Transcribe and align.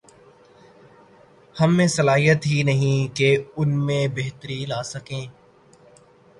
ہم 1.55 1.75
میں 1.77 1.85
وہ 1.85 1.91
صلاحیت 1.91 2.45
ہی 2.45 2.63
نہیں 2.63 3.15
کہ 3.15 3.29
ان 3.57 3.85
میں 3.85 4.07
بہتری 4.07 4.65
لا 4.65 4.81
سکیں۔ 4.83 5.25